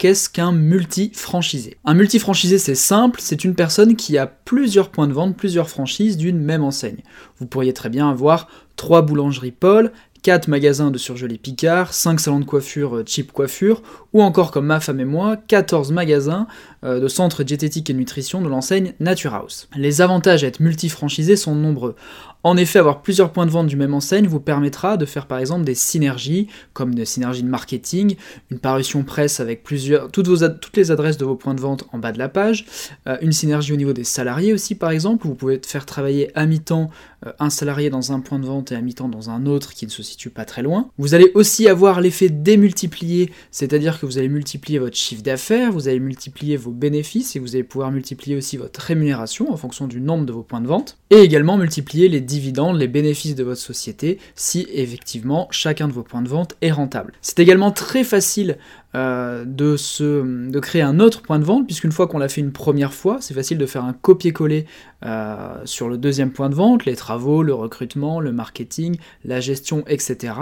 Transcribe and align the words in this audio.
qu'est-ce 0.00 0.30
qu'un 0.30 0.50
multi-franchisé? 0.50 1.76
Un 1.84 1.92
multi-franchisé, 1.92 2.56
c'est 2.56 2.74
simple, 2.74 3.20
c'est 3.22 3.44
une 3.44 3.54
personne 3.54 3.96
qui 3.96 4.16
a 4.16 4.26
plusieurs 4.26 4.88
points 4.88 5.06
de 5.06 5.12
vente, 5.12 5.36
plusieurs 5.36 5.68
franchises 5.68 6.16
d'une 6.16 6.40
même 6.40 6.64
enseigne. 6.64 7.02
Vous 7.38 7.46
pourriez 7.46 7.74
très 7.74 7.90
bien 7.90 8.08
avoir 8.08 8.48
trois 8.76 9.02
boulangeries 9.02 9.50
Paul, 9.50 9.92
4 10.22 10.48
magasins 10.48 10.90
de 10.90 10.96
surgelés 10.96 11.36
Picard, 11.36 11.92
5 11.92 12.18
salons 12.18 12.40
de 12.40 12.44
coiffure 12.46 12.96
euh, 12.96 13.04
cheap 13.06 13.30
coiffure, 13.32 13.82
ou 14.14 14.22
encore 14.22 14.52
comme 14.52 14.66
ma 14.66 14.80
femme 14.80 15.00
et 15.00 15.04
moi, 15.04 15.36
14 15.36 15.92
magasins 15.92 16.46
euh, 16.82 16.98
de 16.98 17.08
centres 17.08 17.42
diététiques 17.42 17.90
et 17.90 17.94
nutrition 17.94 18.40
de 18.40 18.48
l'enseigne 18.48 18.94
Nature 19.00 19.34
House. 19.34 19.68
Les 19.76 20.00
avantages 20.00 20.44
à 20.44 20.46
être 20.46 20.60
multifranchisé 20.60 21.36
sont 21.36 21.54
nombreux. 21.54 21.94
En 22.42 22.56
effet, 22.56 22.78
avoir 22.78 23.02
plusieurs 23.02 23.32
points 23.32 23.44
de 23.44 23.50
vente 23.50 23.66
du 23.66 23.76
même 23.76 23.92
enseigne 23.92 24.26
vous 24.26 24.40
permettra 24.40 24.96
de 24.96 25.04
faire 25.04 25.26
par 25.26 25.38
exemple 25.38 25.64
des 25.64 25.74
synergies, 25.74 26.48
comme 26.72 26.94
des 26.94 27.04
synergies 27.04 27.42
de 27.42 27.48
marketing, 27.48 28.16
une 28.50 28.58
parution 28.58 29.02
presse 29.02 29.40
avec 29.40 29.62
plusieurs, 29.62 30.10
toutes, 30.10 30.28
les 30.76 30.90
adresses 30.90 31.18
de 31.18 31.24
vos 31.26 31.36
points 31.36 31.54
de 31.54 31.60
vente 31.60 31.84
en 31.92 31.98
bas 31.98 32.12
de 32.12 32.18
la 32.18 32.30
page, 32.30 32.64
euh, 33.06 33.18
une 33.20 33.32
synergie 33.32 33.74
au 33.74 33.76
niveau 33.76 33.92
des 33.92 34.04
salariés 34.04 34.54
aussi 34.54 34.74
par 34.74 34.90
exemple, 34.90 35.26
vous 35.26 35.34
pouvez 35.34 35.60
faire 35.64 35.84
travailler 35.84 36.30
à 36.34 36.46
mi-temps 36.46 36.90
euh, 37.26 37.32
un 37.38 37.50
salarié 37.50 37.90
dans 37.90 38.12
un 38.12 38.20
point 38.20 38.38
de 38.38 38.46
vente 38.46 38.72
et 38.72 38.74
à 38.74 38.80
mi-temps 38.80 39.08
dans 39.08 39.28
un 39.28 39.44
autre 39.44 39.74
qui 39.74 39.84
ne 39.84 39.90
se 39.90 40.02
situe 40.02 40.30
pas 40.30 40.46
très 40.46 40.62
loin. 40.62 40.88
Vous 40.96 41.14
allez 41.14 41.30
aussi 41.34 41.68
avoir 41.68 42.00
l'effet 42.00 42.30
démultiplié, 42.30 43.30
c'est-à-dire 43.50 44.00
que 44.00 44.06
vous 44.06 44.16
allez 44.16 44.30
multiplier 44.30 44.78
votre 44.78 44.96
chiffre 44.96 45.22
d'affaires, 45.22 45.72
vous 45.72 45.88
allez 45.88 46.00
multiplier 46.00 46.56
vos 46.56 46.70
bénéfices 46.70 47.36
et 47.36 47.38
vous 47.38 47.54
allez 47.54 47.64
pouvoir 47.64 47.90
multiplier 47.90 48.36
aussi 48.36 48.56
votre 48.56 48.80
rémunération 48.80 49.52
en 49.52 49.56
fonction 49.58 49.86
du 49.86 50.00
nombre 50.00 50.24
de 50.24 50.32
vos 50.32 50.42
points 50.42 50.62
de 50.62 50.66
vente, 50.66 50.96
et 51.10 51.18
également 51.18 51.58
multiplier 51.58 52.08
les 52.08 52.20
dividendes, 52.30 52.78
les 52.78 52.88
bénéfices 52.88 53.34
de 53.34 53.44
votre 53.44 53.60
société, 53.60 54.18
si 54.34 54.66
effectivement 54.72 55.48
chacun 55.50 55.88
de 55.88 55.92
vos 55.92 56.02
points 56.02 56.22
de 56.22 56.28
vente 56.28 56.56
est 56.62 56.70
rentable. 56.70 57.12
C'est 57.20 57.38
également 57.38 57.70
très 57.72 58.04
facile 58.04 58.58
euh, 58.96 59.44
de, 59.46 60.58
créer 60.60 60.82
un 60.82 60.98
autre 60.98 61.22
point 61.22 61.38
de 61.38 61.44
vente, 61.44 61.66
puisqu'une 61.66 61.92
fois 61.92 62.08
qu'on 62.08 62.18
l'a 62.18 62.28
fait 62.28 62.40
une 62.40 62.50
première 62.50 62.92
fois, 62.92 63.18
c'est 63.20 63.34
facile 63.34 63.56
de 63.56 63.66
faire 63.66 63.84
un 63.84 63.92
copier-coller 63.92 64.66
euh, 65.04 65.54
sur 65.64 65.88
le 65.88 65.96
deuxième 65.96 66.32
point 66.32 66.50
de 66.50 66.54
vente, 66.54 66.84
les 66.84 66.96
travaux, 66.96 67.42
le 67.42 67.54
recrutement, 67.54 68.20
le 68.20 68.32
marketing, 68.32 68.98
la 69.24 69.40
gestion, 69.40 69.84
etc. 69.86 70.34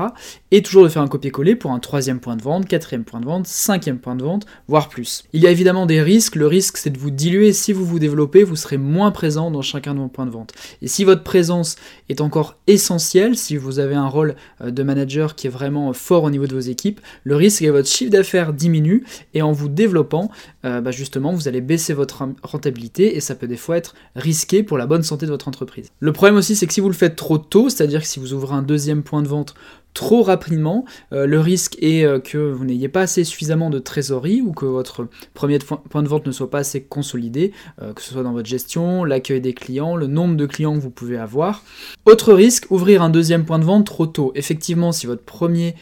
Et 0.50 0.62
toujours 0.62 0.82
de 0.82 0.88
faire 0.88 1.02
un 1.02 1.08
copier-coller 1.08 1.56
pour 1.56 1.72
un 1.72 1.78
troisième 1.78 2.20
point 2.20 2.36
de 2.36 2.42
vente, 2.42 2.66
quatrième 2.66 3.04
point 3.04 3.20
de 3.20 3.26
vente, 3.26 3.46
cinquième 3.46 3.98
point 3.98 4.16
de 4.16 4.22
vente, 4.22 4.46
voire 4.66 4.88
plus. 4.88 5.24
Il 5.32 5.42
y 5.42 5.46
a 5.46 5.50
évidemment 5.50 5.86
des 5.86 6.00
risques, 6.00 6.34
le 6.34 6.46
risque 6.46 6.78
c'est 6.78 6.91
de 6.91 6.98
vous 6.98 7.10
diluer, 7.10 7.52
si 7.52 7.72
vous 7.72 7.84
vous 7.84 7.98
développez, 7.98 8.44
vous 8.44 8.56
serez 8.56 8.78
moins 8.78 9.10
présent 9.10 9.50
dans 9.50 9.62
chacun 9.62 9.94
de 9.94 10.00
vos 10.00 10.08
points 10.08 10.26
de 10.26 10.30
vente. 10.30 10.52
Et 10.80 10.88
si 10.88 11.04
votre 11.04 11.22
présence 11.22 11.76
est 12.08 12.20
encore 12.20 12.56
essentielle, 12.66 13.36
si 13.36 13.56
vous 13.56 13.78
avez 13.78 13.94
un 13.94 14.08
rôle 14.08 14.36
euh, 14.62 14.70
de 14.70 14.82
manager 14.82 15.34
qui 15.34 15.46
est 15.46 15.50
vraiment 15.50 15.92
fort 15.92 16.24
au 16.24 16.30
niveau 16.30 16.46
de 16.46 16.54
vos 16.54 16.60
équipes, 16.60 17.00
le 17.24 17.36
risque 17.36 17.62
est 17.62 17.70
votre 17.70 17.88
chiffre 17.88 18.10
d'affaires 18.10 18.38
diminue 18.47 19.05
et 19.34 19.42
en 19.42 19.53
vous 19.53 19.69
développant, 19.69 20.31
euh, 20.64 20.81
bah, 20.81 20.91
justement, 20.91 21.33
vous 21.33 21.48
allez 21.48 21.61
baisser 21.61 21.92
votre 21.92 22.22
rentabilité 22.42 23.17
et 23.17 23.20
ça 23.20 23.34
peut 23.34 23.47
des 23.47 23.56
fois 23.56 23.77
être 23.77 23.94
risqué 24.17 24.62
pour 24.62 24.78
la 24.78 24.86
bonne 24.86 25.03
santé 25.03 25.27
de 25.27 25.31
votre 25.31 25.48
entreprise. 25.48 25.91
Le 26.00 26.12
problème 26.12 26.36
aussi, 26.36 26.56
c'est 26.56 26.66
que 26.66 26.72
si 26.72 26.81
vous 26.81 26.89
le 26.89 26.94
faites 26.94 27.16
trop 27.16 27.39
tôt, 27.39 27.69
c'est-à-dire 27.69 28.00
que 28.00 28.06
si 28.06 28.20
vous 28.20 28.33
ouvrez 28.33 28.55
un 28.55 28.62
deuxième 28.62 29.03
point 29.03 29.22
de 29.22 29.28
vente 29.28 29.55
trop 29.98 30.22
rapidement, 30.22 30.84
euh, 31.12 31.27
le 31.27 31.41
risque 31.41 31.77
est 31.82 32.04
euh, 32.04 32.20
que 32.20 32.38
vous 32.38 32.64
n'ayez 32.64 32.88
pas 32.88 33.00
assez 33.00 33.24
suffisamment 33.24 33.68
de 33.68 33.80
trésorerie 33.80 34.41
ou 34.41 34.52
que 34.52 34.64
votre 34.64 35.08
premier 35.34 35.58
point 35.58 36.04
de 36.04 36.08
vente 36.08 36.24
ne 36.24 36.30
soit 36.30 36.50
pas 36.50 36.60
assez 36.60 36.84
consolidé, 36.84 37.52
que 37.96 38.00
ce 38.00 38.12
soit 38.12 38.22
dans 38.22 38.32
votre 38.32 38.48
gestion, 38.48 39.02
l'accueil 39.02 39.41
des 39.41 39.54
clients, 39.54 39.96
le 39.96 40.06
nombre 40.06 40.36
de 40.36 40.46
clients 40.46 40.74
que 40.74 40.80
vous 40.80 40.91
pouvez 40.91 41.19
avoir. 41.19 41.64
Autre 42.06 42.32
risque, 42.32 42.70
ouvrir 42.70 43.02
un 43.02 43.10
deuxième 43.10 43.44
point 43.44 43.58
de 43.58 43.64
vente 43.64 43.86
trop 43.86 44.06
tôt. 44.06 44.30
Effectivement, 44.36 44.92
si 44.92 45.06
votre 45.06 45.24
premier 45.24 45.74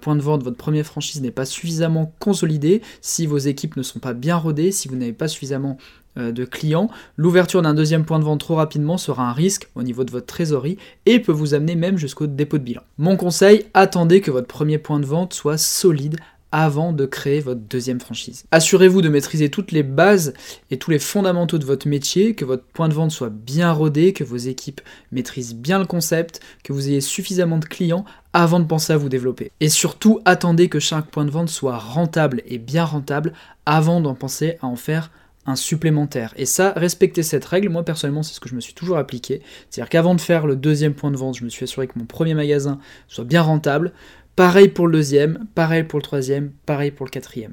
point 0.00 0.16
de 0.16 0.20
vente, 0.20 0.44
votre 0.44 0.56
première 0.56 0.84
franchise 0.84 1.22
n'est 1.22 1.30
pas 1.30 1.44
suffisamment 1.44 2.14
consolidé, 2.18 2.82
si 3.00 3.26
vos 3.26 3.38
équipes 3.38 3.76
ne 3.76 3.82
sont 3.82 4.00
pas 4.00 4.12
bien 4.12 4.36
rodées, 4.36 4.70
si 4.70 4.88
vous 4.88 4.96
n'avez 4.96 5.12
pas 5.12 5.28
suffisamment 5.28 5.78
euh, 5.80 6.01
de 6.16 6.44
clients, 6.44 6.90
l'ouverture 7.16 7.62
d'un 7.62 7.74
deuxième 7.74 8.04
point 8.04 8.18
de 8.18 8.24
vente 8.24 8.40
trop 8.40 8.56
rapidement 8.56 8.98
sera 8.98 9.28
un 9.28 9.32
risque 9.32 9.68
au 9.74 9.82
niveau 9.82 10.04
de 10.04 10.10
votre 10.10 10.26
trésorerie 10.26 10.78
et 11.06 11.20
peut 11.20 11.32
vous 11.32 11.54
amener 11.54 11.74
même 11.74 11.96
jusqu'au 11.96 12.26
dépôt 12.26 12.58
de 12.58 12.64
bilan. 12.64 12.82
Mon 12.98 13.16
conseil, 13.16 13.66
attendez 13.74 14.20
que 14.20 14.30
votre 14.30 14.46
premier 14.46 14.78
point 14.78 15.00
de 15.00 15.06
vente 15.06 15.32
soit 15.32 15.58
solide 15.58 16.16
avant 16.52 16.92
de 16.92 17.06
créer 17.06 17.40
votre 17.40 17.62
deuxième 17.62 17.98
franchise. 17.98 18.44
Assurez-vous 18.50 19.00
de 19.00 19.08
maîtriser 19.08 19.48
toutes 19.48 19.72
les 19.72 19.82
bases 19.82 20.34
et 20.70 20.76
tous 20.76 20.90
les 20.90 20.98
fondamentaux 20.98 21.58
de 21.58 21.64
votre 21.64 21.88
métier, 21.88 22.34
que 22.34 22.44
votre 22.44 22.64
point 22.64 22.88
de 22.88 22.94
vente 22.94 23.10
soit 23.10 23.30
bien 23.30 23.72
rodé, 23.72 24.12
que 24.12 24.22
vos 24.22 24.36
équipes 24.36 24.82
maîtrisent 25.10 25.54
bien 25.54 25.78
le 25.78 25.86
concept, 25.86 26.40
que 26.62 26.74
vous 26.74 26.88
ayez 26.88 27.00
suffisamment 27.00 27.56
de 27.56 27.64
clients 27.64 28.04
avant 28.34 28.60
de 28.60 28.66
penser 28.66 28.92
à 28.92 28.98
vous 28.98 29.08
développer. 29.08 29.50
Et 29.60 29.70
surtout, 29.70 30.20
attendez 30.26 30.68
que 30.68 30.78
chaque 30.78 31.10
point 31.10 31.24
de 31.24 31.30
vente 31.30 31.48
soit 31.48 31.78
rentable 31.78 32.42
et 32.46 32.58
bien 32.58 32.84
rentable 32.84 33.32
avant 33.64 34.00
d'en 34.00 34.14
penser 34.14 34.58
à 34.60 34.66
en 34.66 34.76
faire 34.76 35.10
un 35.46 35.56
supplémentaire. 35.56 36.32
Et 36.36 36.46
ça, 36.46 36.72
respecter 36.76 37.22
cette 37.22 37.44
règle, 37.44 37.68
moi 37.68 37.84
personnellement, 37.84 38.22
c'est 38.22 38.34
ce 38.34 38.40
que 38.40 38.48
je 38.48 38.54
me 38.54 38.60
suis 38.60 38.74
toujours 38.74 38.98
appliqué. 38.98 39.42
C'est-à-dire 39.68 39.88
qu'avant 39.88 40.14
de 40.14 40.20
faire 40.20 40.46
le 40.46 40.56
deuxième 40.56 40.94
point 40.94 41.10
de 41.10 41.16
vente, 41.16 41.36
je 41.36 41.44
me 41.44 41.48
suis 41.48 41.64
assuré 41.64 41.88
que 41.88 41.98
mon 41.98 42.06
premier 42.06 42.34
magasin 42.34 42.78
soit 43.08 43.24
bien 43.24 43.42
rentable. 43.42 43.92
Pareil 44.36 44.68
pour 44.68 44.86
le 44.86 44.92
deuxième, 44.92 45.46
pareil 45.54 45.82
pour 45.82 45.98
le 45.98 46.04
troisième, 46.04 46.52
pareil 46.64 46.90
pour 46.90 47.04
le 47.04 47.10
quatrième. 47.10 47.50